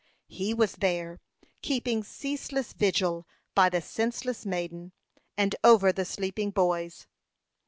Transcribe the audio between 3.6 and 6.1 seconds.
the senseless maiden, and over the